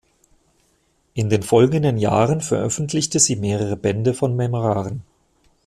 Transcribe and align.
In 1.13 1.29
den 1.29 1.43
folgenden 1.43 1.99
Jahren 1.99 2.41
veröffentlichte 2.41 3.19
sie 3.19 3.35
mehrere 3.35 3.77
Bände 3.77 4.15
von 4.15 4.35
Memoiren. 4.35 5.03